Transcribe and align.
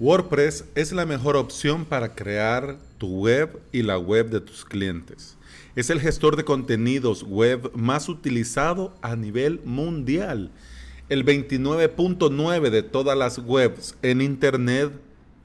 WordPress 0.00 0.64
es 0.74 0.90
la 0.90 1.06
mejor 1.06 1.36
opción 1.36 1.84
para 1.84 2.16
crear 2.16 2.78
tu 2.98 3.06
web 3.20 3.60
y 3.70 3.82
la 3.82 3.96
web 3.96 4.28
de 4.28 4.40
tus 4.40 4.64
clientes. 4.64 5.36
Es 5.76 5.88
el 5.88 6.00
gestor 6.00 6.34
de 6.34 6.44
contenidos 6.44 7.22
web 7.22 7.70
más 7.76 8.08
utilizado 8.08 8.92
a 9.02 9.14
nivel 9.14 9.60
mundial. 9.64 10.50
El 11.08 11.24
29.9 11.24 12.70
de 12.70 12.82
todas 12.82 13.16
las 13.16 13.38
webs 13.38 13.96
en 14.02 14.20
Internet 14.20 14.90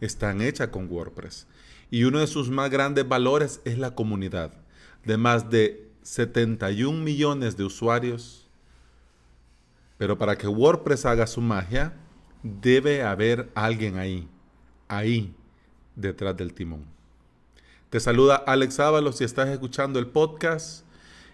están 0.02 0.42
hechas 0.42 0.70
con 0.70 0.90
WordPress. 0.90 1.46
Y 1.92 2.06
uno 2.06 2.18
de 2.18 2.26
sus 2.26 2.50
más 2.50 2.72
grandes 2.72 3.08
valores 3.08 3.62
es 3.66 3.78
la 3.78 3.94
comunidad, 3.94 4.52
de 5.06 5.18
más 5.18 5.52
de 5.52 5.92
71 6.02 7.04
millones 7.04 7.56
de 7.56 7.66
usuarios. 7.66 8.48
Pero 10.00 10.18
para 10.18 10.36
que 10.36 10.48
WordPress 10.48 11.06
haga 11.06 11.28
su 11.28 11.40
magia, 11.40 11.94
debe 12.42 13.04
haber 13.04 13.52
alguien 13.54 14.00
ahí 14.00 14.28
ahí 14.90 15.34
detrás 15.96 16.36
del 16.36 16.54
timón. 16.54 16.84
Te 17.90 18.00
saluda 18.00 18.36
Alex 18.36 18.80
Ábalos 18.82 19.18
si 19.18 19.24
estás 19.24 19.48
escuchando 19.50 19.98
el 19.98 20.08
podcast 20.08 20.84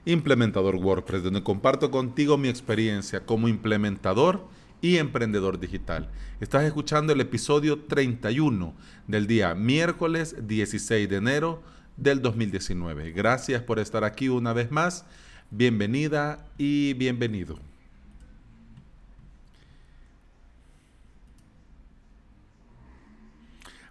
Implementador 0.05 0.76
WordPress, 0.76 1.23
donde 1.23 1.44
comparto 1.44 1.90
contigo 1.90 2.38
mi 2.38 2.48
experiencia 2.48 3.26
como 3.26 3.48
implementador 3.48 4.46
y 4.82 4.98
emprendedor 4.98 5.60
digital. 5.60 6.10
Estás 6.40 6.63
escuchando 6.63 7.12
el 7.12 7.22
episodio 7.22 7.80
31 7.80 8.76
del 9.08 9.26
día 9.26 9.55
miércoles 9.55 10.35
16 10.48 11.10
de 11.10 11.16
enero 11.16 11.63
del 11.98 12.22
2019. 12.22 13.12
Gracias 13.12 13.63
por 13.63 13.80
estar 13.80 14.04
aquí 14.04 14.30
una 14.30 14.54
vez 14.54 14.72
más. 14.72 15.05
Bienvenida 15.49 16.46
y 16.58 16.94
bienvenido. 16.94 17.58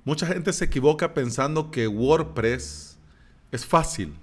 Mucha 0.04 0.26
gente 0.26 0.52
se 0.52 0.66
equivoca 0.66 1.14
pensando 1.14 1.70
que 1.70 1.88
WordPress 1.88 2.98
es 3.52 3.64
fácil. 3.64 4.14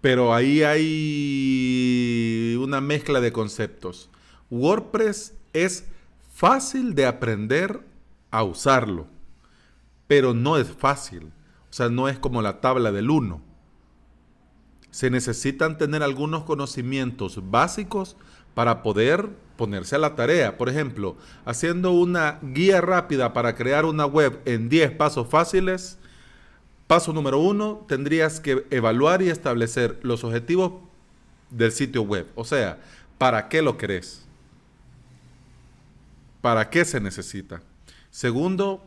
Pero 0.00 0.34
ahí 0.34 0.62
hay 0.62 2.56
una 2.60 2.80
mezcla 2.80 3.20
de 3.20 3.32
conceptos. 3.32 4.10
WordPress 4.50 5.34
es 5.52 5.84
fácil 6.32 6.94
de 6.94 7.06
aprender 7.06 7.86
a 8.30 8.42
usarlo, 8.42 9.06
pero 10.06 10.32
no 10.34 10.56
es 10.56 10.70
fácil. 10.72 11.32
O 11.70 11.72
sea, 11.72 11.88
no 11.88 12.08
es 12.08 12.18
como 12.18 12.42
la 12.42 12.60
tabla 12.60 12.90
del 12.92 13.10
1. 13.10 13.40
Se 14.90 15.10
necesitan 15.10 15.78
tener 15.78 16.02
algunos 16.02 16.42
conocimientos 16.44 17.50
básicos 17.50 18.16
para 18.54 18.82
poder 18.82 19.30
ponerse 19.60 19.94
a 19.94 19.98
la 19.98 20.16
tarea. 20.16 20.56
Por 20.56 20.70
ejemplo, 20.70 21.18
haciendo 21.44 21.92
una 21.92 22.38
guía 22.40 22.80
rápida 22.80 23.34
para 23.34 23.54
crear 23.54 23.84
una 23.84 24.06
web 24.06 24.40
en 24.46 24.70
10 24.70 24.92
pasos 24.92 25.28
fáciles. 25.28 25.98
Paso 26.86 27.12
número 27.12 27.38
uno, 27.38 27.84
tendrías 27.86 28.40
que 28.40 28.64
evaluar 28.70 29.20
y 29.20 29.28
establecer 29.28 29.98
los 30.00 30.24
objetivos 30.24 30.72
del 31.50 31.72
sitio 31.72 32.00
web. 32.00 32.26
O 32.36 32.46
sea, 32.46 32.78
¿para 33.18 33.50
qué 33.50 33.60
lo 33.60 33.76
querés? 33.76 34.24
¿Para 36.40 36.70
qué 36.70 36.86
se 36.86 36.98
necesita? 36.98 37.60
Segundo, 38.10 38.82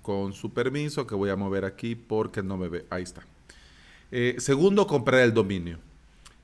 con 0.00 0.32
su 0.32 0.54
permiso, 0.54 1.06
que 1.06 1.14
voy 1.14 1.28
a 1.28 1.36
mover 1.36 1.66
aquí 1.66 1.94
porque 1.94 2.42
no 2.42 2.56
me 2.56 2.68
ve. 2.68 2.86
Ahí 2.88 3.02
está. 3.02 3.20
Eh, 4.10 4.36
segundo, 4.38 4.86
comprar 4.86 5.20
el 5.20 5.34
dominio. 5.34 5.78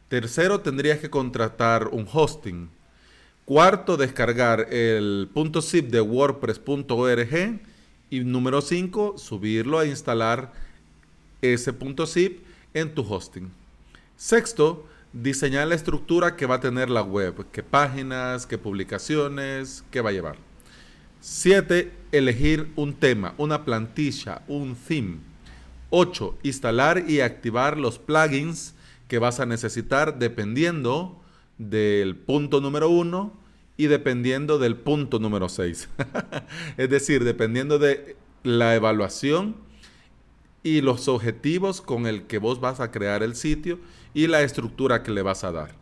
Tercero, 0.09 0.61
tendrías 0.61 0.99
que 0.99 1.09
contratar 1.09 1.89
un 1.89 2.07
hosting. 2.13 2.69
Cuarto, 3.47 3.97
descargar 3.97 4.73
el 4.73 5.31
.zip 5.63 5.89
de 5.89 6.01
wordpress.org. 6.01 7.61
Y 8.11 8.21
número 8.21 8.61
cinco, 8.61 9.17
subirlo 9.19 9.79
a 9.79 9.87
instalar 9.87 10.53
ese 11.41 11.73
.zip 12.07 12.41
en 12.75 12.93
tu 12.93 13.03
hosting. 13.03 13.49
Sexto, 14.17 14.85
diseñar 15.13 15.69
la 15.69 15.77
estructura 15.77 16.35
que 16.35 16.47
va 16.47 16.57
a 16.57 16.61
tener 16.61 16.91
la 16.91 17.03
web. 17.03 17.47
Qué 17.53 17.63
páginas, 17.63 18.47
qué 18.47 18.59
publicaciones, 18.59 19.85
qué 19.93 20.01
va 20.01 20.11
a 20.11 20.13
llevar. 20.13 20.39
Siete, 21.21 21.93
elegir 22.11 22.73
un 22.75 22.95
tema, 22.95 23.35
una 23.39 23.65
plantilla, 23.65 24.43
un 24.49 24.75
theme. 24.75 25.19
Ocho, 25.91 26.37
instalar 26.43 27.05
y 27.09 27.21
activar 27.21 27.79
los 27.79 28.01
plugins 28.01 28.75
que 29.07 29.21
vas 29.21 29.39
a 29.39 29.47
necesitar 29.47 30.19
dependiendo 30.19 31.23
del 31.59 32.17
punto 32.17 32.61
número 32.61 32.89
uno 32.89 33.33
y 33.77 33.87
dependiendo 33.87 34.59
del 34.59 34.77
punto 34.77 35.19
número 35.19 35.49
seis. 35.49 35.89
es 36.77 36.89
decir, 36.89 37.25
dependiendo 37.25 37.79
de 37.79 38.17
la 38.43 38.75
evaluación 38.75 39.57
y 40.63 40.81
los 40.81 41.09
objetivos 41.09 41.81
con 41.81 42.07
el 42.07 42.27
que 42.27 42.39
vos 42.39 42.61
vas 42.61 42.81
a 42.81 42.91
crear 42.91 43.23
el 43.23 43.35
sitio 43.35 43.79
y 44.15 44.27
la 44.27 44.43
estructura 44.43 45.03
que 45.03 45.13
le 45.13 45.23
vas 45.23 45.45
a 45.45 45.53
dar. 45.53 45.75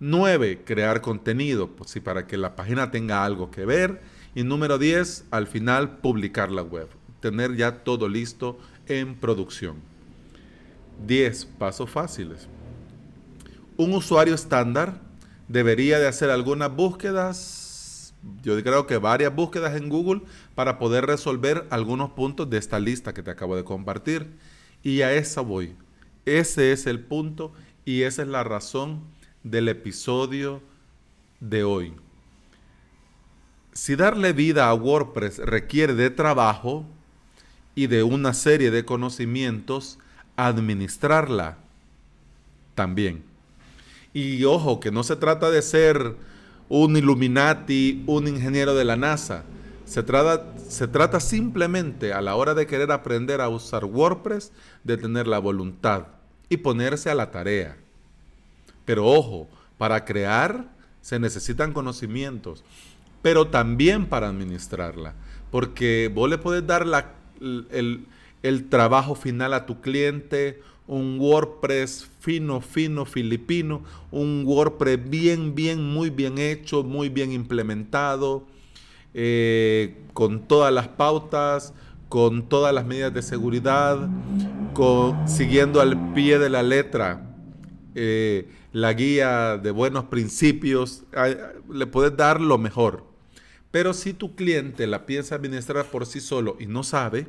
9. 0.00 0.62
Crear 0.64 1.00
contenido, 1.00 1.70
pues 1.70 1.98
para 2.02 2.26
que 2.26 2.36
la 2.36 2.56
página 2.56 2.90
tenga 2.90 3.24
algo 3.24 3.50
que 3.50 3.64
ver. 3.64 4.02
Y 4.34 4.42
número 4.42 4.76
10, 4.76 5.26
al 5.30 5.46
final, 5.46 5.98
publicar 5.98 6.50
la 6.50 6.62
web. 6.62 6.88
Tener 7.20 7.56
ya 7.56 7.84
todo 7.84 8.08
listo 8.08 8.58
en 8.88 9.14
producción. 9.14 9.76
10 11.06 11.46
pasos 11.46 11.88
fáciles. 11.88 12.48
Un 13.76 13.92
usuario 13.94 14.34
estándar 14.34 15.00
debería 15.48 15.98
de 15.98 16.08
hacer 16.08 16.30
algunas 16.30 16.74
búsquedas, 16.74 18.14
yo 18.42 18.60
creo 18.62 18.86
que 18.86 18.96
varias 18.98 19.34
búsquedas 19.34 19.76
en 19.76 19.88
Google 19.88 20.22
para 20.54 20.78
poder 20.78 21.06
resolver 21.06 21.66
algunos 21.70 22.10
puntos 22.10 22.48
de 22.48 22.58
esta 22.58 22.78
lista 22.78 23.12
que 23.12 23.22
te 23.22 23.30
acabo 23.30 23.56
de 23.56 23.64
compartir. 23.64 24.30
Y 24.82 25.02
a 25.02 25.12
esa 25.12 25.40
voy. 25.40 25.76
Ese 26.24 26.72
es 26.72 26.86
el 26.86 27.00
punto 27.00 27.52
y 27.84 28.02
esa 28.02 28.22
es 28.22 28.28
la 28.28 28.44
razón 28.44 29.02
del 29.42 29.68
episodio 29.68 30.62
de 31.40 31.64
hoy. 31.64 31.94
Si 33.72 33.96
darle 33.96 34.32
vida 34.32 34.68
a 34.68 34.74
WordPress 34.74 35.38
requiere 35.38 35.94
de 35.94 36.10
trabajo 36.10 36.86
y 37.74 37.88
de 37.88 38.02
una 38.04 38.32
serie 38.32 38.70
de 38.70 38.84
conocimientos, 38.84 39.98
administrarla 40.36 41.58
también. 42.74 43.33
Y 44.14 44.44
ojo, 44.44 44.78
que 44.80 44.92
no 44.92 45.02
se 45.02 45.16
trata 45.16 45.50
de 45.50 45.60
ser 45.60 46.16
un 46.68 46.96
Illuminati, 46.96 48.04
un 48.06 48.28
ingeniero 48.28 48.74
de 48.74 48.84
la 48.84 48.96
NASA. 48.96 49.44
Se 49.84 50.02
trata, 50.02 50.54
se 50.68 50.88
trata 50.88 51.20
simplemente 51.20 52.12
a 52.12 52.22
la 52.22 52.36
hora 52.36 52.54
de 52.54 52.66
querer 52.66 52.92
aprender 52.92 53.40
a 53.40 53.48
usar 53.48 53.84
WordPress, 53.84 54.52
de 54.84 54.96
tener 54.96 55.26
la 55.26 55.40
voluntad 55.40 56.06
y 56.48 56.58
ponerse 56.58 57.10
a 57.10 57.14
la 57.14 57.32
tarea. 57.32 57.76
Pero 58.84 59.04
ojo, 59.06 59.48
para 59.78 60.04
crear 60.04 60.72
se 61.00 61.18
necesitan 61.18 61.72
conocimientos, 61.72 62.64
pero 63.20 63.48
también 63.48 64.06
para 64.06 64.28
administrarla. 64.28 65.14
Porque 65.50 66.10
vos 66.12 66.30
le 66.30 66.38
puedes 66.38 66.66
dar 66.66 66.86
la, 66.86 67.12
el, 67.40 68.06
el 68.42 68.68
trabajo 68.68 69.14
final 69.14 69.54
a 69.54 69.66
tu 69.66 69.80
cliente, 69.80 70.62
un 70.86 71.18
WordPress 71.18 72.10
fino, 72.20 72.60
fino, 72.60 73.04
filipino, 73.04 73.82
un 74.10 74.44
WordPress 74.46 74.98
bien, 75.08 75.54
bien, 75.54 75.82
muy 75.82 76.10
bien 76.10 76.38
hecho, 76.38 76.82
muy 76.82 77.08
bien 77.08 77.32
implementado, 77.32 78.44
eh, 79.14 79.96
con 80.12 80.46
todas 80.46 80.72
las 80.72 80.88
pautas, 80.88 81.72
con 82.08 82.48
todas 82.48 82.74
las 82.74 82.84
medidas 82.84 83.14
de 83.14 83.22
seguridad, 83.22 84.08
siguiendo 85.26 85.80
al 85.80 86.12
pie 86.12 86.38
de 86.38 86.50
la 86.50 86.62
letra 86.62 87.34
eh, 87.94 88.48
la 88.72 88.92
guía 88.92 89.56
de 89.56 89.70
buenos 89.70 90.04
principios, 90.04 91.04
le 91.72 91.86
puedes 91.86 92.16
dar 92.16 92.40
lo 92.40 92.58
mejor. 92.58 93.04
Pero 93.70 93.94
si 93.94 94.12
tu 94.12 94.34
cliente 94.34 94.86
la 94.86 95.06
piensa 95.06 95.36
administrar 95.36 95.86
por 95.86 96.06
sí 96.06 96.20
solo 96.20 96.56
y 96.58 96.66
no 96.66 96.82
sabe, 96.82 97.26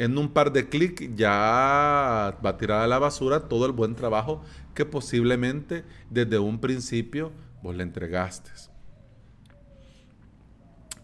en 0.00 0.16
un 0.16 0.32
par 0.32 0.50
de 0.50 0.66
clics 0.66 1.10
ya 1.14 1.28
va 1.28 2.50
a 2.50 2.56
tirar 2.56 2.80
a 2.80 2.86
la 2.86 2.98
basura 2.98 3.48
todo 3.50 3.66
el 3.66 3.72
buen 3.72 3.94
trabajo 3.94 4.42
que 4.74 4.86
posiblemente 4.86 5.84
desde 6.08 6.38
un 6.38 6.58
principio 6.58 7.32
vos 7.62 7.76
le 7.76 7.82
entregaste. 7.82 8.50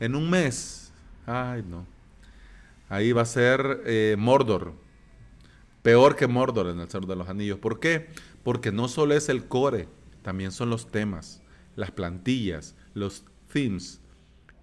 en 0.00 0.16
un 0.16 0.28
mes. 0.28 0.92
Ay, 1.24 1.64
no. 1.68 1.91
Ahí 2.92 3.12
va 3.12 3.22
a 3.22 3.24
ser 3.24 3.84
eh, 3.86 4.16
Mordor. 4.18 4.74
Peor 5.80 6.14
que 6.14 6.26
Mordor 6.26 6.66
en 6.66 6.78
el 6.78 6.90
Señor 6.90 7.06
de 7.06 7.16
los 7.16 7.26
Anillos. 7.26 7.58
¿Por 7.58 7.80
qué? 7.80 8.10
Porque 8.44 8.70
no 8.70 8.86
solo 8.86 9.14
es 9.14 9.30
el 9.30 9.48
core, 9.48 9.88
también 10.20 10.52
son 10.52 10.68
los 10.68 10.88
temas, 10.88 11.40
las 11.74 11.90
plantillas, 11.90 12.74
los 12.92 13.24
themes. 13.50 14.02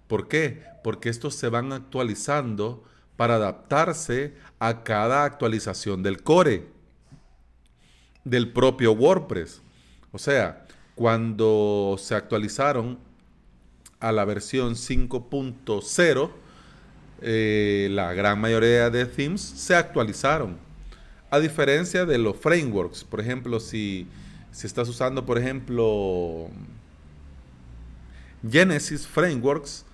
¿Por 0.06 0.28
qué? 0.28 0.62
Porque 0.84 1.08
estos 1.08 1.34
se 1.34 1.48
van 1.48 1.72
actualizando 1.72 2.84
para 3.16 3.34
adaptarse 3.34 4.36
a 4.60 4.84
cada 4.84 5.24
actualización 5.24 6.04
del 6.04 6.22
core, 6.22 6.68
del 8.22 8.52
propio 8.52 8.92
WordPress. 8.92 9.60
O 10.12 10.18
sea, 10.18 10.68
cuando 10.94 11.96
se 11.98 12.14
actualizaron 12.14 13.00
a 13.98 14.12
la 14.12 14.24
versión 14.24 14.74
5.0, 14.76 16.30
eh, 17.22 17.88
la 17.90 18.12
gran 18.14 18.40
mayoría 18.40 18.90
de 18.90 19.06
themes 19.06 19.40
se 19.40 19.74
actualizaron. 19.74 20.56
A 21.30 21.38
diferencia 21.38 22.04
de 22.04 22.18
los 22.18 22.36
frameworks, 22.36 23.04
por 23.04 23.20
ejemplo, 23.20 23.60
si, 23.60 24.06
si 24.50 24.66
estás 24.66 24.88
usando, 24.88 25.24
por 25.24 25.38
ejemplo, 25.38 26.48
Genesis 28.48 29.06
Frameworks, 29.06 29.84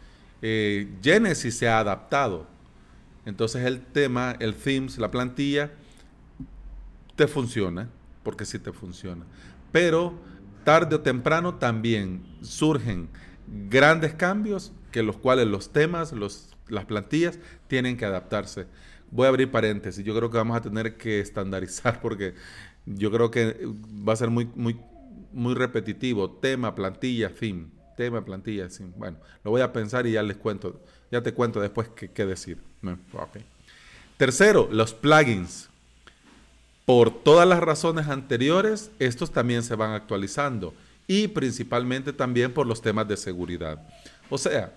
eh, 0.40 0.88
Genesis 1.02 1.58
se 1.58 1.68
ha 1.68 1.78
adaptado. 1.78 2.46
Entonces 3.24 3.64
el 3.64 3.80
tema, 3.80 4.36
el 4.38 4.54
themes, 4.54 4.98
la 4.98 5.10
plantilla, 5.10 5.72
te 7.16 7.26
funciona, 7.26 7.88
porque 8.22 8.44
sí 8.44 8.58
te 8.58 8.72
funciona. 8.72 9.24
Pero 9.72 10.14
tarde 10.64 10.96
o 10.96 11.00
temprano 11.00 11.56
también 11.56 12.24
surgen 12.40 13.08
grandes 13.68 14.14
cambios 14.14 14.72
que 14.90 15.02
los 15.02 15.16
cuales 15.16 15.46
los 15.46 15.72
temas, 15.72 16.12
los, 16.12 16.55
las 16.68 16.84
plantillas 16.84 17.38
tienen 17.68 17.96
que 17.96 18.04
adaptarse. 18.04 18.66
Voy 19.10 19.26
a 19.26 19.28
abrir 19.28 19.50
paréntesis, 19.50 20.04
yo 20.04 20.14
creo 20.16 20.30
que 20.30 20.36
vamos 20.36 20.56
a 20.56 20.60
tener 20.60 20.96
que 20.96 21.20
estandarizar 21.20 22.00
porque 22.02 22.34
yo 22.86 23.10
creo 23.10 23.30
que 23.30 23.56
va 24.06 24.12
a 24.12 24.16
ser 24.16 24.30
muy, 24.30 24.48
muy, 24.54 25.54
repetitivo. 25.54 26.30
Tema, 26.30 26.74
plantilla, 26.74 27.30
fin. 27.30 27.72
Tema, 27.96 28.24
plantilla, 28.24 28.68
fin. 28.68 28.92
Bueno, 28.96 29.18
lo 29.44 29.50
voy 29.50 29.60
a 29.60 29.72
pensar 29.72 30.06
y 30.06 30.12
ya 30.12 30.22
les 30.22 30.36
cuento, 30.36 30.80
ya 31.10 31.22
te 31.22 31.32
cuento 31.32 31.60
después 31.60 31.88
qué, 31.88 32.26
decir. 32.26 32.58
Tercero, 34.16 34.68
los 34.70 34.94
plugins. 34.94 35.68
Por 36.84 37.10
todas 37.10 37.48
las 37.48 37.58
razones 37.58 38.06
anteriores, 38.06 38.92
estos 39.00 39.32
también 39.32 39.64
se 39.64 39.74
van 39.74 39.90
actualizando 39.90 40.72
y 41.08 41.26
principalmente 41.28 42.12
también 42.12 42.52
por 42.52 42.64
los 42.64 42.80
temas 42.80 43.08
de 43.08 43.16
seguridad. 43.16 43.82
O 44.30 44.38
sea, 44.38 44.72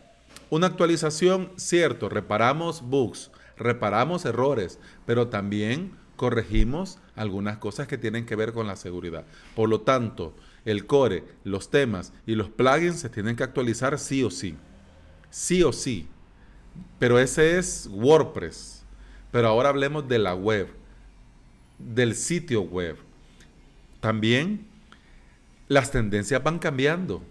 una 0.50 0.68
actualización, 0.68 1.52
cierto, 1.56 2.10
reparamos 2.10 2.82
bugs, 2.82 3.32
reparamos 3.58 4.26
errores, 4.26 4.80
pero 5.06 5.28
también 5.28 5.92
corregimos 6.16 7.00
algunas 7.16 7.58
cosas 7.58 7.88
que 7.88 7.98
tienen 7.98 8.26
que 8.26 8.36
ver 8.36 8.52
con 8.54 8.68
la 8.68 8.76
seguridad. 8.76 9.26
Por 9.56 9.70
lo 9.70 9.82
tanto, 9.82 10.36
el 10.66 10.86
core, 10.86 11.24
los 11.44 11.70
temas 11.70 12.14
y 12.26 12.36
los 12.36 12.50
plugins 12.50 13.00
se 13.00 13.10
tienen 13.10 13.36
que 13.36 13.44
actualizar 13.44 13.98
sí 14.00 14.24
o 14.24 14.30
sí. 14.30 14.56
Sí 15.30 15.64
o 15.64 15.72
sí. 15.72 16.08
Pero 16.98 17.20
ese 17.20 17.58
es 17.58 17.88
WordPress. 17.92 18.84
Pero 19.32 19.48
ahora 19.48 19.70
hablemos 19.70 20.08
de 20.08 20.20
la 20.20 20.36
web, 20.36 20.68
del 21.78 22.16
sitio 22.16 22.62
web. 22.62 22.98
También 24.02 24.68
las 25.68 25.92
tendencias 25.92 26.44
van 26.44 26.60
cambiando. 26.60 27.22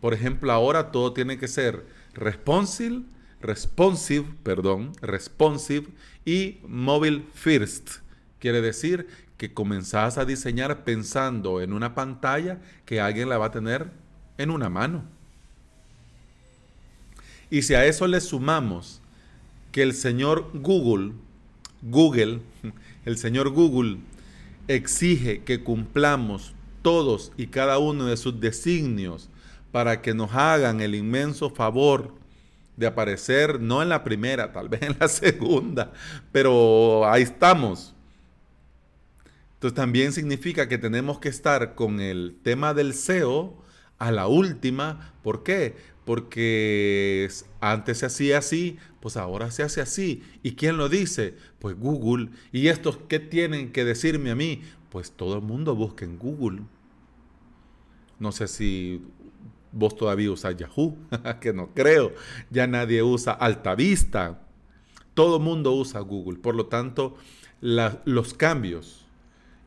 Por 0.00 0.14
ejemplo, 0.14 0.50
ahora 0.52 0.92
todo 0.92 1.12
tiene 1.12 1.38
que 1.38 1.48
ser 1.48 1.84
responsive, 2.14 3.02
responsive, 3.40 4.26
perdón, 4.42 4.92
responsive 5.00 5.88
y 6.24 6.58
mobile 6.66 7.24
first. 7.34 7.98
Quiere 8.38 8.60
decir 8.60 9.06
que 9.36 9.54
comenzás 9.54 10.18
a 10.18 10.24
diseñar 10.24 10.84
pensando 10.84 11.60
en 11.60 11.72
una 11.72 11.94
pantalla 11.94 12.60
que 12.84 13.00
alguien 13.00 13.28
la 13.28 13.38
va 13.38 13.46
a 13.46 13.50
tener 13.50 13.90
en 14.38 14.50
una 14.50 14.68
mano. 14.68 15.04
Y 17.50 17.62
si 17.62 17.74
a 17.74 17.84
eso 17.84 18.06
le 18.06 18.20
sumamos 18.20 19.00
que 19.72 19.82
el 19.82 19.94
señor 19.94 20.50
Google, 20.54 21.12
Google, 21.82 22.40
el 23.04 23.18
señor 23.18 23.50
Google 23.50 23.98
exige 24.68 25.42
que 25.42 25.62
cumplamos 25.62 26.54
todos 26.82 27.32
y 27.36 27.48
cada 27.48 27.78
uno 27.78 28.06
de 28.06 28.16
sus 28.16 28.40
designios 28.40 29.28
para 29.72 30.02
que 30.02 30.14
nos 30.14 30.32
hagan 30.34 30.80
el 30.80 30.94
inmenso 30.94 31.50
favor 31.50 32.14
de 32.76 32.86
aparecer, 32.86 33.60
no 33.60 33.82
en 33.82 33.88
la 33.90 34.04
primera, 34.04 34.52
tal 34.52 34.68
vez 34.68 34.82
en 34.82 34.96
la 34.98 35.08
segunda, 35.08 35.92
pero 36.32 37.08
ahí 37.10 37.22
estamos. 37.22 37.94
Entonces 39.54 39.76
también 39.76 40.12
significa 40.12 40.68
que 40.68 40.78
tenemos 40.78 41.18
que 41.18 41.28
estar 41.28 41.74
con 41.74 42.00
el 42.00 42.38
tema 42.42 42.72
del 42.72 42.94
SEO 42.94 43.62
a 43.98 44.10
la 44.10 44.26
última. 44.26 45.12
¿Por 45.22 45.42
qué? 45.42 45.76
Porque 46.06 47.28
antes 47.60 47.98
se 47.98 48.06
hacía 48.06 48.38
así, 48.38 48.78
pues 49.00 49.18
ahora 49.18 49.50
se 49.50 49.62
hace 49.62 49.82
así. 49.82 50.22
¿Y 50.42 50.52
quién 50.52 50.78
lo 50.78 50.88
dice? 50.88 51.34
Pues 51.58 51.76
Google. 51.78 52.30
¿Y 52.52 52.68
estos 52.68 52.98
qué 53.06 53.20
tienen 53.20 53.70
que 53.70 53.84
decirme 53.84 54.30
a 54.30 54.34
mí? 54.34 54.62
Pues 54.88 55.12
todo 55.12 55.36
el 55.36 55.42
mundo 55.42 55.76
busca 55.76 56.06
en 56.06 56.18
Google. 56.18 56.62
No 58.18 58.32
sé 58.32 58.48
si 58.48 59.02
vos 59.72 59.96
todavía 59.96 60.30
usas 60.30 60.56
Yahoo, 60.56 60.96
que 61.40 61.52
no 61.52 61.74
creo. 61.74 62.12
Ya 62.50 62.66
nadie 62.66 63.02
usa 63.02 63.32
Altavista. 63.32 64.40
Todo 65.14 65.38
mundo 65.38 65.72
usa 65.72 66.00
Google. 66.00 66.38
Por 66.38 66.54
lo 66.54 66.66
tanto, 66.66 67.16
los 67.60 68.34
cambios, 68.34 69.06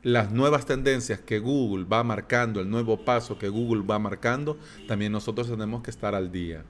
las 0.01 0.31
nuevas 0.31 0.65
tendencias 0.65 1.19
que 1.19 1.39
Google 1.39 1.85
va 1.85 2.03
marcando, 2.03 2.59
el 2.59 2.69
nuevo 2.69 3.05
paso 3.05 3.37
que 3.37 3.49
Google 3.49 3.83
va 3.83 3.99
marcando, 3.99 4.57
también 4.87 5.11
nosotros 5.11 5.49
tenemos 5.49 5.83
que 5.83 5.91
estar 5.91 6.15
al 6.15 6.31
día. 6.31 6.63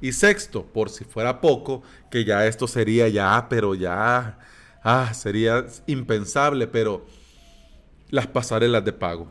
Y 0.00 0.12
sexto, 0.12 0.64
por 0.64 0.90
si 0.90 1.04
fuera 1.04 1.40
poco, 1.40 1.82
que 2.10 2.24
ya 2.24 2.46
esto 2.46 2.66
sería 2.66 3.08
ya, 3.08 3.46
pero 3.48 3.74
ya, 3.74 4.38
ah, 4.82 5.14
sería 5.14 5.64
impensable, 5.86 6.66
pero 6.66 7.06
las 8.10 8.26
pasarelas 8.26 8.84
de 8.84 8.92
pago. 8.92 9.28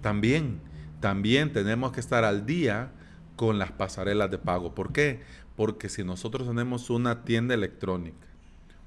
También, 0.00 0.60
también 1.06 1.52
tenemos 1.52 1.92
que 1.92 2.00
estar 2.00 2.24
al 2.24 2.46
día 2.46 2.90
con 3.36 3.60
las 3.60 3.70
pasarelas 3.70 4.28
de 4.28 4.38
pago. 4.38 4.74
¿Por 4.74 4.92
qué? 4.92 5.20
Porque 5.54 5.88
si 5.88 6.02
nosotros 6.02 6.48
tenemos 6.48 6.90
una 6.90 7.22
tienda 7.22 7.54
electrónica, 7.54 8.26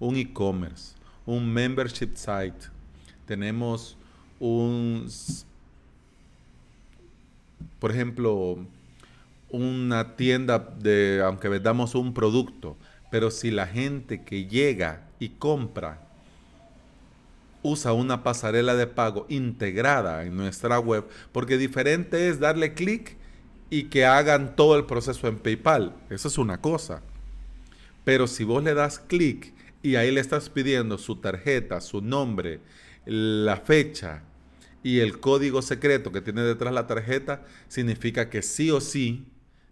un 0.02 0.18
e-commerce, 0.18 0.98
un 1.26 1.50
membership 1.50 2.16
site, 2.16 2.68
tenemos 3.26 3.98
un, 4.38 5.08
por 7.80 7.92
ejemplo, 7.92 8.58
una 9.50 10.18
tienda 10.18 10.60
de, 10.60 11.22
aunque 11.24 11.48
vendamos 11.48 11.96
un 11.96 12.14
producto, 12.14 12.76
Pero 13.12 13.32
si 13.32 13.50
la 13.50 13.66
gente 13.66 14.26
que 14.26 14.46
llega 14.46 15.08
y 15.20 15.30
compra 15.30 16.09
usa 17.62 17.94
una 17.94 18.24
pasarela 18.24 18.76
de 18.76 18.88
pago 18.88 19.26
integrada 19.30 20.24
en 20.26 20.36
nuestra 20.36 20.80
web, 20.80 21.06
porque 21.32 21.58
diferente 21.58 22.30
es 22.30 22.40
darle 22.40 22.74
clic 22.74 23.18
y 23.70 23.84
que 23.86 24.06
hagan 24.06 24.56
todo 24.56 24.78
el 24.78 24.86
proceso 24.86 25.28
en 25.28 25.38
PayPal. 25.38 25.96
Eso 26.10 26.28
es 26.28 26.38
una 26.38 26.62
cosa. 26.62 27.02
Pero 28.04 28.28
si 28.28 28.44
vos 28.44 28.64
le 28.64 28.74
das 28.74 29.00
clic 29.00 29.54
y 29.84 29.96
ahí 29.96 30.12
le 30.12 30.22
estás 30.22 30.50
pidiendo 30.50 30.98
su 30.98 31.18
tarjeta, 31.18 31.82
su 31.82 32.02
nombre, 32.02 32.62
la 33.06 33.58
fecha 33.58 34.24
y 34.82 35.00
el 35.00 35.20
código 35.20 35.62
secreto 35.62 36.12
que 36.12 36.22
tiene 36.22 36.42
detrás 36.42 36.74
la 36.74 36.88
tarjeta, 36.88 37.44
significa 37.68 38.30
que 38.30 38.42
sí 38.42 38.72
o 38.72 38.82
sí 38.82 39.28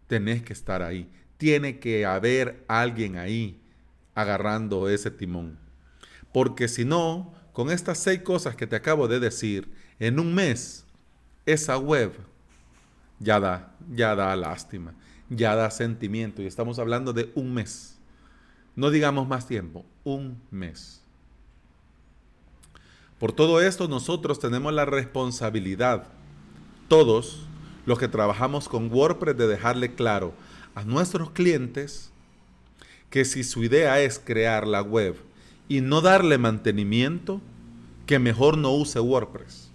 tenés 0.08 0.44
que 0.44 0.53
estar 0.53 0.84
ahí. 0.84 1.10
Tiene 1.38 1.79
que 1.79 2.06
haber 2.06 2.63
alguien 2.67 3.17
ahí 3.17 3.62
agarrando 4.15 4.89
ese 4.89 5.12
timón. 5.12 5.60
Porque 6.34 6.67
si 6.67 6.86
no, 6.86 7.34
con 7.58 7.72
estas 7.72 7.98
seis 7.98 8.22
cosas 8.22 8.56
que 8.56 8.68
te 8.68 8.76
acabo 8.76 9.08
de 9.08 9.20
decir, 9.20 9.68
en 9.98 10.20
un 10.20 10.32
mes, 10.36 10.86
esa 11.44 11.76
web 11.80 12.14
ya 13.20 13.40
da, 13.40 13.74
ya 13.92 14.16
da 14.16 14.36
lástima, 14.36 14.94
ya 15.28 15.56
da 15.56 15.72
sentimiento. 15.72 16.44
Y 16.44 16.46
estamos 16.46 16.78
hablando 16.78 17.14
de 17.14 17.32
un 17.34 17.56
mes. 17.56 17.98
No 18.76 18.92
digamos 18.92 19.28
más 19.28 19.48
tiempo, 19.48 19.84
un 20.04 20.40
mes. 20.52 21.02
Por 23.18 23.32
todo 23.32 23.60
esto 23.60 23.88
nosotros 23.88 24.40
tenemos 24.40 24.72
la 24.72 24.86
responsabilidad, 24.86 26.10
todos 26.88 27.48
los 27.88 27.98
que 27.98 28.08
trabajamos 28.08 28.70
con 28.70 28.94
WordPress, 28.94 29.36
de 29.36 29.48
dejarle 29.48 29.96
claro 29.96 30.32
a 30.76 30.84
nuestros 30.84 31.32
clientes 31.32 32.12
que 33.10 33.26
si 33.26 33.44
su 33.44 33.64
idea 33.64 34.00
es 34.00 34.20
crear 34.24 34.68
la 34.68 34.84
web 34.84 35.27
y 35.68 35.82
no 35.82 36.02
darle 36.02 36.38
mantenimiento, 36.38 37.42
que 38.06 38.20
mejor 38.20 38.58
no 38.58 38.74
use 38.74 39.00
WordPress. 39.00 39.70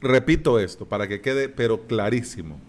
Repito 0.00 0.60
esto 0.60 0.86
para 0.86 1.08
que 1.08 1.20
quede 1.20 1.48
pero 1.48 1.82
clarísimo. 1.86 2.60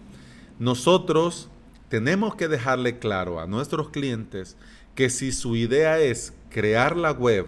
Nosotros 0.57 1.47
tenemos 1.89 2.35
que 2.35 2.47
dejarle 2.47 2.99
claro 2.99 3.39
a 3.39 3.47
nuestros 3.47 3.89
clientes 3.89 4.57
que 4.95 5.09
si 5.09 5.31
su 5.31 5.55
idea 5.55 5.99
es 5.99 6.33
crear 6.49 6.97
la 6.97 7.11
web, 7.11 7.47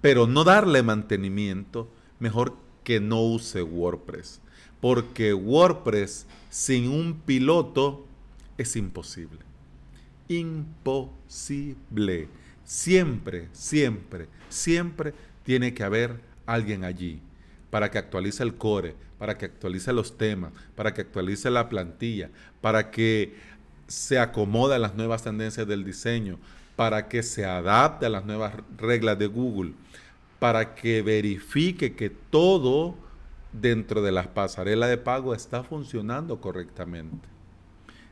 pero 0.00 0.26
no 0.26 0.44
darle 0.44 0.82
mantenimiento, 0.82 1.88
mejor 2.18 2.54
que 2.84 3.00
no 3.00 3.22
use 3.22 3.62
WordPress. 3.62 4.40
Porque 4.80 5.32
WordPress 5.34 6.26
sin 6.50 6.88
un 6.88 7.14
piloto 7.14 8.04
es 8.58 8.76
imposible. 8.76 9.38
Imposible. 10.28 11.08
Siempre, 12.68 13.48
siempre, 13.52 14.28
siempre 14.50 15.14
tiene 15.42 15.72
que 15.72 15.84
haber 15.84 16.20
alguien 16.44 16.84
allí 16.84 17.18
para 17.70 17.90
que 17.90 17.96
actualice 17.96 18.42
el 18.42 18.56
core, 18.56 18.94
para 19.18 19.38
que 19.38 19.46
actualice 19.46 19.90
los 19.94 20.18
temas, 20.18 20.52
para 20.76 20.92
que 20.92 21.00
actualice 21.00 21.50
la 21.50 21.70
plantilla, 21.70 22.28
para 22.60 22.90
que 22.90 23.36
se 23.86 24.18
acomode 24.18 24.74
a 24.74 24.78
las 24.78 24.94
nuevas 24.94 25.22
tendencias 25.22 25.66
del 25.66 25.82
diseño, 25.82 26.38
para 26.76 27.08
que 27.08 27.22
se 27.22 27.46
adapte 27.46 28.04
a 28.04 28.10
las 28.10 28.26
nuevas 28.26 28.52
reglas 28.76 29.18
de 29.18 29.28
Google, 29.28 29.72
para 30.38 30.74
que 30.74 31.00
verifique 31.00 31.96
que 31.96 32.10
todo 32.10 32.96
dentro 33.50 34.02
de 34.02 34.12
las 34.12 34.26
pasarelas 34.26 34.90
de 34.90 34.98
pago 34.98 35.32
está 35.32 35.64
funcionando 35.64 36.42
correctamente. 36.42 37.28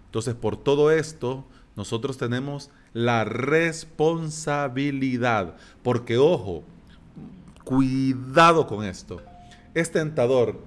Entonces, 0.06 0.34
por 0.34 0.56
todo 0.56 0.90
esto, 0.90 1.44
nosotros 1.76 2.16
tenemos 2.16 2.70
la 2.96 3.24
responsabilidad, 3.24 5.56
porque 5.82 6.16
ojo, 6.16 6.64
Cuidado 7.66 8.68
con 8.68 8.84
esto. 8.84 9.20
Es 9.74 9.90
tentador 9.90 10.60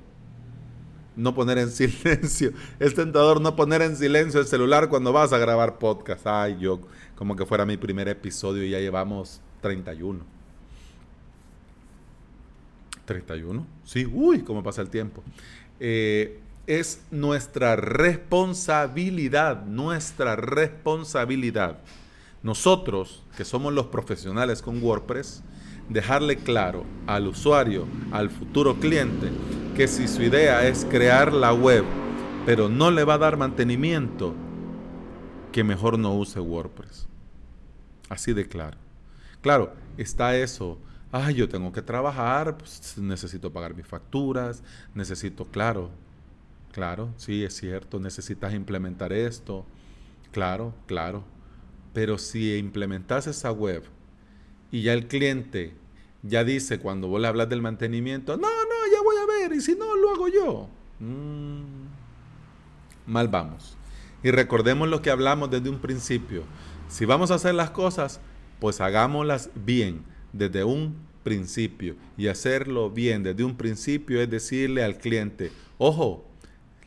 no 1.16 1.34
poner 1.34 1.58
en 1.58 1.72
silencio. 1.72 2.52
Es 2.78 2.94
tentador 2.94 3.40
no 3.40 3.56
poner 3.56 3.82
en 3.82 3.96
silencio 3.96 4.42
el 4.42 4.48
celular 4.48 4.90
cuando 4.90 5.14
vas 5.14 5.32
a 5.32 5.38
grabar 5.38 5.80
podcast. 5.80 6.28
Ay, 6.28 6.58
yo, 6.60 6.82
como 7.16 7.38
que 7.38 7.46
fuera 7.46 7.66
mi 7.66 7.78
primer 7.78 8.10
episodio 8.10 8.66
y 8.66 8.72
ya 8.72 8.80
llevamos 8.80 9.40
31. 9.62 10.20
31. 13.06 13.66
Sí, 13.86 14.06
uy, 14.06 14.42
cómo 14.42 14.62
pasa 14.62 14.82
el 14.82 14.90
tiempo. 14.90 15.24
Eh, 15.80 16.42
es 16.68 17.02
nuestra 17.12 17.78
responsabilidad, 17.78 19.64
nuestra 19.64 20.36
responsabilidad. 20.36 21.80
Nosotros, 22.42 23.24
que 23.36 23.44
somos 23.44 23.74
los 23.74 23.88
profesionales 23.88 24.62
con 24.62 24.82
WordPress, 24.82 25.44
dejarle 25.90 26.38
claro 26.38 26.86
al 27.08 27.28
usuario, 27.28 27.86
al 28.12 28.30
futuro 28.30 28.80
cliente, 28.80 29.30
que 29.76 29.88
si 29.88 30.08
su 30.08 30.22
idea 30.22 30.68
es 30.68 30.86
crear 30.86 31.34
la 31.34 31.54
web, 31.54 31.84
pero 32.46 32.70
no 32.70 32.92
le 32.92 33.04
va 33.04 33.16
a 33.16 33.18
dar 33.18 33.38
mantenimiento, 33.38 34.34
que 35.52 35.64
mejor 35.64 36.00
no 36.00 36.16
use 36.16 36.40
WordPress. 36.40 37.08
Así 38.08 38.34
de 38.34 38.48
claro. 38.48 38.78
Claro, 39.42 39.74
está 39.98 40.36
eso. 40.36 40.78
Ay, 41.12 41.36
yo 41.36 41.50
tengo 41.50 41.72
que 41.72 41.82
trabajar, 41.82 42.58
pues, 42.58 42.98
necesito 42.98 43.52
pagar 43.52 43.74
mis 43.74 43.88
facturas, 43.88 44.64
necesito, 44.94 45.46
claro, 45.46 45.90
claro, 46.72 47.10
sí, 47.18 47.44
es 47.44 47.56
cierto, 47.56 48.00
necesitas 48.00 48.54
implementar 48.54 49.12
esto, 49.12 49.66
claro, 50.32 50.74
claro. 50.86 51.24
Pero 51.94 52.18
si 52.18 52.56
implementas 52.58 53.28
esa 53.28 53.52
web 53.52 53.84
y 54.72 54.84
ya 54.84 54.94
el 54.94 55.08
cliente 55.08 55.74
ya 56.22 56.44
dice 56.44 56.80
cuando 56.80 57.08
vos 57.08 57.22
le 57.22 57.28
hablas 57.28 57.50
del 57.50 57.62
mantenimiento, 57.62 58.38
no, 58.38 58.48
no, 58.48 58.92
ya 58.92 59.02
voy 59.02 59.16
a 59.18 59.26
ver, 59.26 59.58
y 59.58 59.62
si 59.62 59.76
no, 59.76 59.96
lo 59.96 60.12
hago 60.12 60.28
yo. 60.28 60.70
Mm, 61.00 61.62
mal 63.08 63.28
vamos. 63.28 63.78
Y 64.22 64.32
recordemos 64.32 64.90
lo 64.90 65.02
que 65.02 65.12
hablamos 65.12 65.50
desde 65.50 65.70
un 65.70 65.80
principio. 65.80 66.44
Si 66.90 67.06
vamos 67.06 67.32
a 67.32 67.36
hacer 67.36 67.56
las 67.56 67.72
cosas, 67.72 68.20
pues 68.60 68.82
hagámoslas 68.82 69.50
bien 69.56 70.04
desde 70.34 70.64
un 70.64 70.96
principio. 71.24 71.96
Y 72.18 72.28
hacerlo 72.28 72.90
bien 72.90 73.24
desde 73.24 73.44
un 73.44 73.56
principio 73.56 74.22
es 74.22 74.30
decirle 74.30 74.84
al 74.84 74.98
cliente, 74.98 75.52
ojo, 75.78 76.26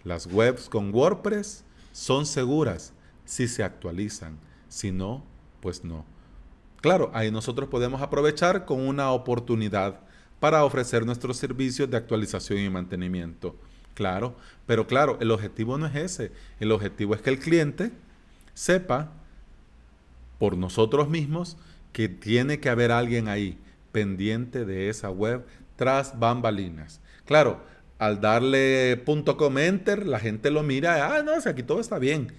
las 0.04 0.26
webs 0.26 0.68
con 0.68 0.94
WordPress 0.94 1.64
son 1.92 2.26
seguras 2.26 2.92
si 3.24 3.48
se 3.48 3.62
actualizan. 3.62 4.38
Si 4.72 4.90
no, 4.90 5.22
pues 5.60 5.84
no. 5.84 6.06
Claro, 6.80 7.10
ahí 7.12 7.30
nosotros 7.30 7.68
podemos 7.68 8.00
aprovechar 8.00 8.64
con 8.64 8.80
una 8.80 9.10
oportunidad 9.10 10.00
para 10.40 10.64
ofrecer 10.64 11.04
nuestros 11.04 11.36
servicios 11.36 11.90
de 11.90 11.98
actualización 11.98 12.58
y 12.58 12.70
mantenimiento. 12.70 13.54
Claro, 13.92 14.34
pero 14.66 14.86
claro, 14.86 15.18
el 15.20 15.30
objetivo 15.30 15.76
no 15.76 15.86
es 15.86 15.94
ese. 15.94 16.32
El 16.58 16.72
objetivo 16.72 17.14
es 17.14 17.20
que 17.20 17.28
el 17.28 17.38
cliente 17.38 17.92
sepa 18.54 19.12
por 20.38 20.56
nosotros 20.56 21.06
mismos 21.10 21.58
que 21.92 22.08
tiene 22.08 22.58
que 22.58 22.70
haber 22.70 22.92
alguien 22.92 23.28
ahí 23.28 23.58
pendiente 23.92 24.64
de 24.64 24.88
esa 24.88 25.10
web 25.10 25.44
tras 25.76 26.18
bambalinas. 26.18 27.02
Claro, 27.26 27.60
al 27.98 28.22
darle 28.22 29.04
.com 29.36 29.58
enter, 29.58 30.06
la 30.06 30.18
gente 30.18 30.50
lo 30.50 30.62
mira, 30.62 31.14
ah, 31.14 31.22
no, 31.22 31.32
aquí 31.44 31.62
todo 31.62 31.78
está 31.78 31.98
bien. 31.98 32.32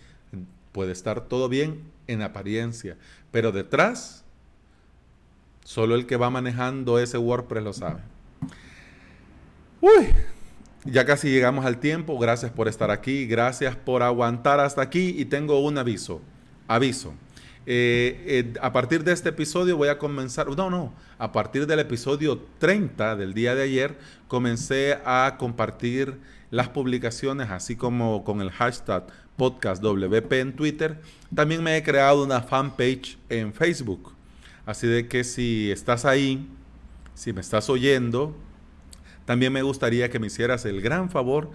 Puede 0.74 0.92
estar 0.92 1.22
todo 1.30 1.48
bien 1.48 1.90
en 2.08 2.22
apariencia, 2.22 2.98
pero 3.32 3.54
detrás 3.54 4.24
Solo 5.66 5.96
el 5.96 6.06
que 6.06 6.18
va 6.18 6.30
manejando 6.30 7.00
ese 7.00 7.18
WordPress 7.18 7.64
lo 7.64 7.74
sabe. 7.74 8.02
Uy, 9.80 10.10
ya 10.86 11.06
casi 11.06 11.30
llegamos 11.30 11.66
al 11.66 11.80
tiempo. 11.80 12.20
Gracias 12.20 12.52
por 12.52 12.68
estar 12.68 12.92
aquí. 12.92 13.26
Gracias 13.26 13.76
por 13.76 14.04
aguantar 14.04 14.60
hasta 14.60 14.82
aquí. 14.82 15.16
Y 15.18 15.26
tengo 15.26 15.60
un 15.60 15.78
aviso. 15.78 16.22
Aviso. 16.68 17.14
Eh, 17.66 18.24
eh, 18.28 18.54
a 18.62 18.74
partir 18.74 19.06
de 19.06 19.14
este 19.14 19.30
episodio 19.30 19.78
voy 19.78 19.88
a 19.88 19.98
comenzar, 19.98 20.50
no, 20.50 20.70
no, 20.70 20.94
a 21.18 21.32
partir 21.32 21.66
del 21.66 21.80
episodio 21.80 22.46
30 22.60 23.16
del 23.16 23.34
día 23.34 23.56
de 23.56 23.64
ayer, 23.64 23.98
comencé 24.28 25.00
a 25.06 25.38
compartir 25.40 26.20
las 26.52 26.68
publicaciones, 26.68 27.52
así 27.52 27.78
como 27.78 28.26
con 28.26 28.42
el 28.42 28.52
hashtag 28.52 29.08
podcastwp 29.38 30.34
en 30.34 30.54
Twitter. 30.56 31.02
También 31.34 31.64
me 31.64 31.78
he 31.78 31.84
creado 31.84 32.24
una 32.24 32.42
fanpage 32.42 33.18
en 33.30 33.54
Facebook. 33.54 34.14
Así 34.66 34.88
de 34.88 35.08
que 35.08 35.24
si 35.24 35.72
estás 35.72 36.06
ahí, 36.06 36.48
si 37.14 37.34
me 37.34 37.42
estás 37.42 37.70
oyendo, 37.70 38.36
también 39.26 39.54
me 39.54 39.62
gustaría 39.62 40.10
que 40.10 40.20
me 40.20 40.28
hicieras 40.28 40.66
el 40.66 40.82
gran 40.82 41.10
favor. 41.10 41.52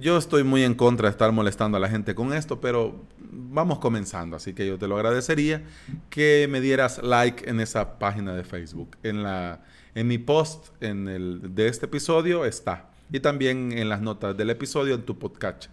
Yo 0.00 0.18
estoy 0.18 0.42
muy 0.42 0.62
en 0.64 0.74
contra 0.74 1.08
de 1.08 1.12
estar 1.12 1.32
molestando 1.32 1.76
a 1.76 1.80
la 1.80 1.88
gente 1.88 2.14
con 2.14 2.32
esto, 2.32 2.60
pero 2.60 3.00
vamos 3.30 3.78
comenzando, 3.78 4.36
así 4.36 4.52
que 4.52 4.66
yo 4.66 4.78
te 4.78 4.88
lo 4.88 4.96
agradecería 4.96 5.62
que 6.10 6.48
me 6.50 6.60
dieras 6.60 7.00
like 7.02 7.48
en 7.48 7.60
esa 7.60 7.98
página 7.98 8.34
de 8.34 8.44
Facebook. 8.44 8.96
En, 9.02 9.22
la, 9.22 9.62
en 9.94 10.08
mi 10.08 10.18
post 10.18 10.68
en 10.82 11.08
el, 11.08 11.54
de 11.54 11.68
este 11.68 11.86
episodio 11.86 12.44
está, 12.44 12.90
y 13.12 13.20
también 13.20 13.72
en 13.72 13.88
las 13.88 14.02
notas 14.02 14.36
del 14.36 14.50
episodio 14.50 14.94
en 14.94 15.02
tu 15.02 15.18
podcast. 15.18 15.66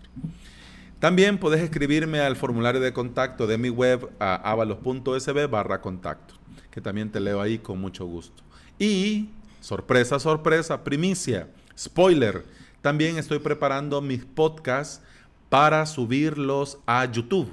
También 1.00 1.38
puedes 1.38 1.62
escribirme 1.62 2.22
al 2.22 2.36
formulario 2.36 2.82
de 2.82 2.92
contacto 2.92 3.46
de 3.46 3.60
mi 3.60 3.70
web 3.70 4.10
a 4.20 4.36
avalos.sb 4.52 5.48
barra 5.48 5.80
contacto, 5.80 6.34
que 6.72 6.82
también 6.82 7.12
te 7.12 7.20
leo 7.20 7.40
ahí 7.40 7.60
con 7.60 7.80
mucho 7.80 8.06
gusto. 8.06 8.42
Y, 8.80 9.30
sorpresa, 9.62 10.18
sorpresa, 10.18 10.84
primicia, 10.84 11.50
spoiler, 11.78 12.46
también 12.82 13.20
estoy 13.20 13.38
preparando 13.38 14.02
mis 14.02 14.26
podcasts 14.26 15.04
para 15.50 15.86
subirlos 15.86 16.80
a 16.88 17.06
YouTube. 17.06 17.50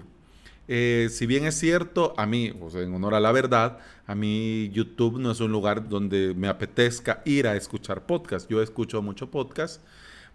Eh, 0.67 1.09
si 1.11 1.27
bien 1.27 1.45
es 1.45 1.59
cierto, 1.59 2.15
a 2.17 2.25
mí, 2.25 2.51
en 2.75 2.95
honor 2.95 3.15
a 3.15 3.21
la 3.21 3.31
verdad, 3.31 3.79
a 4.07 4.15
mí 4.15 4.71
YouTube 4.73 5.19
no 5.19 5.33
es 5.33 5.41
un 5.41 5.53
lugar 5.53 5.91
donde 5.91 6.33
me 6.35 6.49
apetezca 6.49 7.21
ir 7.27 7.47
a 7.47 7.57
escuchar 7.57 8.07
podcast. 8.07 8.49
Yo 8.49 8.63
escucho 8.63 9.03
mucho 9.03 9.31
podcast 9.31 9.83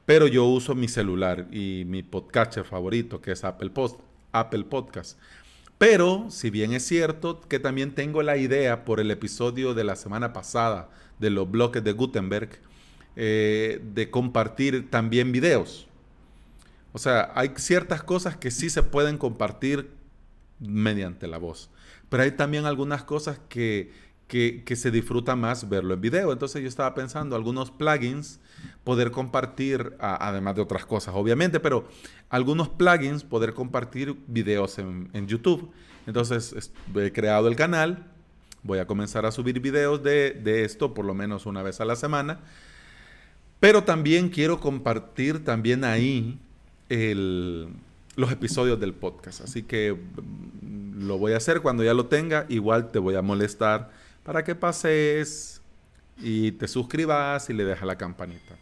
pero 0.10 0.26
yo 0.26 0.46
uso 0.46 0.74
mi 0.74 0.88
celular 0.88 1.48
y 1.52 1.84
mi 1.86 2.02
podcatcher 2.02 2.66
favorito, 2.66 3.22
que 3.22 3.34
es 3.34 3.44
Apple, 3.44 3.70
Post, 3.70 4.00
Apple 4.32 4.64
Podcast. 4.64 5.20
Pero, 5.78 6.32
si 6.32 6.50
bien 6.50 6.74
es 6.74 6.84
cierto 6.84 7.42
que 7.42 7.60
también 7.60 7.94
tengo 7.94 8.24
la 8.24 8.36
idea 8.36 8.86
por 8.86 9.00
el 9.00 9.12
episodio 9.12 9.76
de 9.76 9.84
la 9.84 9.96
semana 9.96 10.34
pasada 10.34 10.90
de 11.20 11.30
los 11.30 11.52
bloques 11.52 11.84
de 11.84 11.92
Gutenberg, 11.92 12.50
eh, 13.16 13.84
de 13.94 14.10
compartir 14.10 14.90
también 14.90 15.32
videos. 15.32 15.88
O 16.92 16.98
sea, 16.98 17.32
hay 17.36 17.52
ciertas 17.58 18.02
cosas 18.02 18.36
que 18.36 18.50
sí 18.50 18.72
se 18.72 18.82
pueden 18.82 19.20
compartir 19.20 19.92
mediante 20.60 21.28
la 21.28 21.38
voz. 21.38 21.70
Pero 22.10 22.24
hay 22.24 22.32
también 22.32 22.66
algunas 22.66 23.04
cosas 23.04 23.40
que, 23.48 23.92
que, 24.30 24.76
se 24.76 24.92
disfruta 24.92 25.36
más 25.36 25.68
verlo 25.68 25.96
en 25.96 26.02
video. 26.02 26.32
Entonces 26.32 26.62
yo 26.62 26.68
estaba 26.68 26.94
pensando 26.94 27.36
algunos 27.36 27.72
plugins, 27.72 28.40
poder 28.84 29.10
compartir, 29.10 29.96
además 30.00 30.56
de 30.56 30.62
otras 30.62 30.86
cosas, 30.86 31.16
obviamente, 31.18 31.60
pero 31.60 31.90
algunos 32.30 32.70
plugins, 32.70 33.24
poder 33.24 33.56
compartir 33.56 34.16
videos 34.28 34.78
en, 34.78 35.28
YouTube. 35.28 35.72
Entonces 36.06 36.72
he 36.96 37.12
creado 37.12 37.48
el 37.48 37.56
canal, 37.56 38.06
voy 38.62 38.78
a 38.78 38.86
comenzar 38.86 39.26
a 39.26 39.32
subir 39.32 39.60
videos 39.60 40.04
de, 40.04 40.64
esto 40.64 40.94
por 40.94 41.06
lo 41.06 41.16
menos 41.16 41.48
una 41.48 41.64
vez 41.64 41.82
a 41.82 41.86
la 41.86 41.96
semana. 41.96 42.40
Pero 43.60 43.84
también 43.84 44.30
quiero 44.30 44.60
compartir 44.60 45.44
también 45.44 45.84
ahí 45.84 46.40
los 46.88 48.32
episodios 48.32 48.80
del 48.80 48.94
podcast. 48.94 49.42
Así 49.42 49.64
que 49.64 49.94
mm, 49.94 51.08
lo 51.08 51.18
voy 51.18 51.34
a 51.34 51.38
hacer 51.38 51.62
cuando 51.62 51.84
ya 51.84 51.96
lo 51.96 52.06
tenga. 52.06 52.46
Igual 52.48 52.92
te 52.92 53.00
voy 53.00 53.16
a 53.16 53.24
molestar 53.24 53.90
para 54.30 54.44
que 54.44 54.54
pases 54.54 55.60
y 56.20 56.52
te 56.52 56.68
suscribas 56.68 57.50
y 57.50 57.54
le 57.54 57.66
dejas 57.66 57.88
la 57.88 57.98
campanita, 57.98 58.58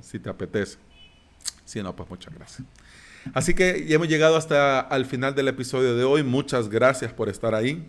si 0.00 0.18
te 0.18 0.28
apetece. 0.28 0.78
Si 1.64 1.80
no, 1.80 1.94
pues 1.94 2.10
muchas 2.10 2.34
gracias. 2.34 2.66
Así 3.32 3.54
que 3.54 3.86
ya 3.86 3.94
hemos 3.94 4.08
llegado 4.08 4.34
hasta 4.34 4.80
al 4.80 5.06
final 5.06 5.36
del 5.36 5.46
episodio 5.46 5.94
de 5.94 6.02
hoy. 6.02 6.24
Muchas 6.24 6.68
gracias 6.68 7.12
por 7.12 7.28
estar 7.28 7.54
ahí. 7.54 7.88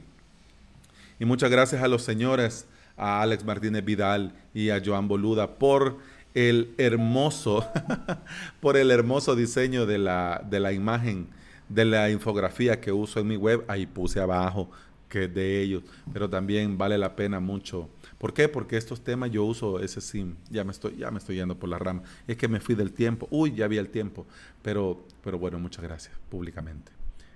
Y 1.19 1.25
muchas 1.25 1.49
gracias 1.49 1.81
a 1.81 1.87
los 1.87 2.03
señores, 2.03 2.67
a 2.97 3.23
Alex 3.23 3.43
Martínez 3.43 3.83
Vidal 3.83 4.35
y 4.53 4.69
a 4.69 4.79
Joan 4.85 5.07
Boluda 5.07 5.55
por 5.55 5.97
el 6.35 6.75
hermoso, 6.77 7.67
por 8.61 8.77
el 8.77 8.91
hermoso 8.91 9.35
diseño 9.35 9.87
de 9.87 9.97
la, 9.97 10.45
de 10.47 10.59
la 10.59 10.71
imagen, 10.71 11.29
de 11.67 11.85
la 11.85 12.11
infografía 12.11 12.79
que 12.79 12.91
uso 12.91 13.19
en 13.21 13.27
mi 13.27 13.37
web. 13.37 13.65
Ahí 13.67 13.87
puse 13.87 14.19
abajo 14.19 14.69
que 15.13 15.27
de 15.27 15.61
ellos, 15.61 15.83
pero 16.11 16.27
también 16.27 16.75
vale 16.75 16.97
la 16.97 17.15
pena 17.15 17.39
mucho. 17.39 17.87
¿Por 18.17 18.33
qué? 18.33 18.49
Porque 18.49 18.77
estos 18.77 19.03
temas 19.03 19.29
yo 19.29 19.43
uso 19.43 19.79
ese 19.79 20.01
sim, 20.01 20.33
ya 20.49 20.63
me 20.63 20.71
estoy, 20.71 20.95
ya 20.97 21.11
me 21.11 21.19
estoy 21.19 21.35
yendo 21.35 21.55
por 21.55 21.69
la 21.69 21.77
rama. 21.77 22.01
Es 22.27 22.35
que 22.35 22.47
me 22.47 22.59
fui 22.59 22.73
del 22.73 22.93
tiempo, 22.93 23.27
uy, 23.29 23.53
ya 23.53 23.65
había 23.65 23.79
el 23.79 23.89
tiempo, 23.89 24.25
pero, 24.63 25.05
pero 25.23 25.37
bueno, 25.37 25.59
muchas 25.59 25.83
gracias 25.83 26.15
públicamente. 26.31 26.91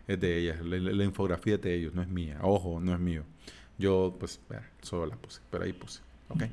Es 0.07 0.19
de 0.19 0.39
ellas, 0.39 0.65
la, 0.65 1.03
infografía 1.03 1.53
es 1.53 1.61
de 1.61 1.75
ellos, 1.75 1.93
no 1.93 2.01
es 2.01 2.07
mía. 2.07 2.39
Ojo, 2.41 2.79
no 2.79 2.95
es 2.95 2.99
mío. 2.99 3.21
Yo, 3.77 4.15
pues, 4.19 4.39
solo 4.81 5.05
la 5.05 5.15
puse, 5.15 5.41
pero 5.51 5.63
ahí 5.63 5.73
puse. 5.73 5.99
¿ok? 6.29 6.45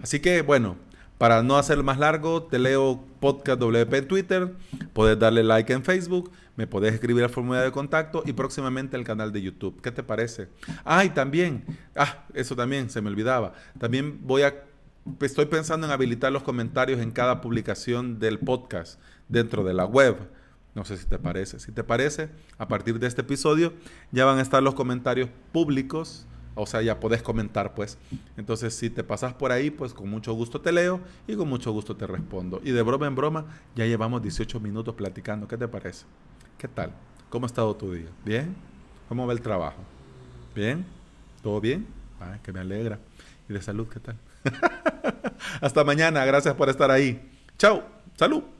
Así 0.00 0.20
que, 0.20 0.40
bueno, 0.40 0.78
para 1.20 1.42
no 1.42 1.58
hacerlo 1.58 1.84
más 1.84 1.98
largo, 1.98 2.44
te 2.44 2.58
leo 2.58 3.04
Podcast 3.20 3.60
WP 3.60 3.92
en 3.92 4.08
Twitter, 4.08 4.54
puedes 4.94 5.18
darle 5.18 5.44
like 5.44 5.70
en 5.70 5.84
Facebook, 5.84 6.32
me 6.56 6.66
podés 6.66 6.94
escribir 6.94 7.22
al 7.22 7.28
formulario 7.28 7.66
de 7.66 7.72
contacto 7.72 8.22
y 8.24 8.32
próximamente 8.32 8.96
el 8.96 9.04
canal 9.04 9.30
de 9.30 9.42
YouTube. 9.42 9.82
¿Qué 9.82 9.92
te 9.92 10.02
parece? 10.02 10.48
Ah, 10.82 11.04
y 11.04 11.10
también, 11.10 11.62
ah, 11.94 12.24
eso 12.32 12.56
también 12.56 12.88
se 12.88 13.02
me 13.02 13.10
olvidaba. 13.10 13.52
También 13.78 14.26
voy 14.26 14.44
a, 14.44 14.64
estoy 15.20 15.44
pensando 15.44 15.86
en 15.86 15.92
habilitar 15.92 16.32
los 16.32 16.42
comentarios 16.42 17.00
en 17.00 17.10
cada 17.10 17.42
publicación 17.42 18.18
del 18.18 18.38
podcast 18.38 18.98
dentro 19.28 19.62
de 19.62 19.74
la 19.74 19.84
web. 19.84 20.16
No 20.74 20.86
sé 20.86 20.96
si 20.96 21.04
te 21.04 21.18
parece. 21.18 21.60
Si 21.60 21.70
te 21.70 21.84
parece, 21.84 22.30
a 22.56 22.66
partir 22.66 22.98
de 22.98 23.06
este 23.06 23.20
episodio 23.20 23.74
ya 24.10 24.24
van 24.24 24.38
a 24.38 24.42
estar 24.42 24.62
los 24.62 24.74
comentarios 24.74 25.28
públicos 25.52 26.26
o 26.54 26.66
sea, 26.66 26.82
ya 26.82 27.00
podés 27.00 27.22
comentar, 27.22 27.74
pues. 27.74 27.98
Entonces, 28.36 28.74
si 28.74 28.90
te 28.90 29.04
pasas 29.04 29.34
por 29.34 29.52
ahí, 29.52 29.70
pues 29.70 29.94
con 29.94 30.08
mucho 30.08 30.32
gusto 30.32 30.60
te 30.60 30.72
leo 30.72 31.00
y 31.26 31.36
con 31.36 31.48
mucho 31.48 31.72
gusto 31.72 31.96
te 31.96 32.06
respondo. 32.06 32.60
Y 32.64 32.72
de 32.72 32.82
broma 32.82 33.06
en 33.06 33.14
broma, 33.14 33.46
ya 33.74 33.86
llevamos 33.86 34.22
18 34.22 34.60
minutos 34.60 34.94
platicando. 34.94 35.46
¿Qué 35.48 35.56
te 35.56 35.68
parece? 35.68 36.04
¿Qué 36.58 36.68
tal? 36.68 36.92
¿Cómo 37.28 37.46
ha 37.46 37.48
estado 37.48 37.74
tu 37.74 37.92
día? 37.92 38.08
¿Bien? 38.24 38.54
¿Cómo 39.08 39.26
va 39.26 39.32
el 39.32 39.40
trabajo? 39.40 39.82
¿Bien? 40.54 40.84
¿Todo 41.42 41.60
bien? 41.60 41.86
Que 42.42 42.52
me 42.52 42.60
alegra. 42.60 42.98
¿Y 43.48 43.52
de 43.52 43.62
salud 43.62 43.88
qué 43.88 44.00
tal? 44.00 44.16
Hasta 45.60 45.84
mañana. 45.84 46.24
Gracias 46.24 46.54
por 46.54 46.68
estar 46.68 46.90
ahí. 46.90 47.30
Chao. 47.56 47.82
Salud. 48.16 48.59